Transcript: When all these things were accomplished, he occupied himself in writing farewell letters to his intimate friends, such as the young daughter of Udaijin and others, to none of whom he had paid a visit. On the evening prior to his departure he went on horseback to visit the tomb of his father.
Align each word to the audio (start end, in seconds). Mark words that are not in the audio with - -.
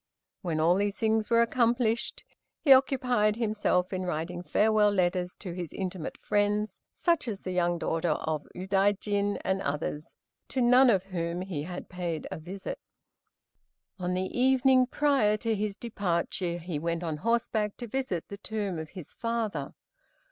When 0.41 0.59
all 0.59 0.73
these 0.73 0.97
things 0.97 1.29
were 1.29 1.43
accomplished, 1.43 2.23
he 2.59 2.73
occupied 2.73 3.35
himself 3.35 3.93
in 3.93 4.01
writing 4.01 4.41
farewell 4.41 4.89
letters 4.89 5.35
to 5.35 5.53
his 5.53 5.71
intimate 5.73 6.17
friends, 6.17 6.81
such 6.91 7.27
as 7.27 7.41
the 7.41 7.51
young 7.51 7.77
daughter 7.77 8.13
of 8.13 8.47
Udaijin 8.55 9.37
and 9.45 9.61
others, 9.61 10.15
to 10.47 10.59
none 10.59 10.89
of 10.89 11.03
whom 11.03 11.41
he 11.41 11.61
had 11.61 11.87
paid 11.87 12.25
a 12.31 12.39
visit. 12.39 12.79
On 13.99 14.15
the 14.15 14.35
evening 14.35 14.87
prior 14.87 15.37
to 15.37 15.53
his 15.53 15.77
departure 15.77 16.57
he 16.57 16.79
went 16.79 17.03
on 17.03 17.17
horseback 17.17 17.77
to 17.77 17.85
visit 17.85 18.27
the 18.27 18.37
tomb 18.37 18.79
of 18.79 18.89
his 18.89 19.13
father. 19.13 19.71